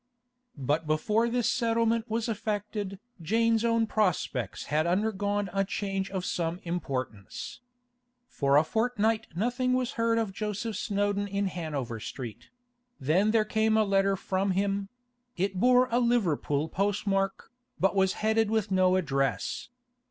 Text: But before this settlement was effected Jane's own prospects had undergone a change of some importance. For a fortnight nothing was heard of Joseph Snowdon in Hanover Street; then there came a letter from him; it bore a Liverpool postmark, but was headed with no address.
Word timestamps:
But 0.57 0.87
before 0.87 1.29
this 1.29 1.47
settlement 1.47 2.09
was 2.09 2.27
effected 2.27 2.97
Jane's 3.21 3.63
own 3.63 3.85
prospects 3.85 4.63
had 4.73 4.87
undergone 4.87 5.47
a 5.53 5.63
change 5.63 6.09
of 6.09 6.25
some 6.25 6.59
importance. 6.63 7.59
For 8.27 8.57
a 8.57 8.63
fortnight 8.63 9.27
nothing 9.35 9.73
was 9.73 9.91
heard 9.91 10.17
of 10.17 10.33
Joseph 10.33 10.75
Snowdon 10.75 11.27
in 11.27 11.45
Hanover 11.45 11.99
Street; 11.99 12.49
then 12.99 13.29
there 13.29 13.45
came 13.45 13.77
a 13.77 13.83
letter 13.83 14.15
from 14.15 14.53
him; 14.57 14.89
it 15.37 15.59
bore 15.59 15.87
a 15.91 15.99
Liverpool 15.99 16.67
postmark, 16.67 17.51
but 17.79 17.95
was 17.95 18.13
headed 18.25 18.49
with 18.49 18.71
no 18.71 18.95
address. 18.95 19.69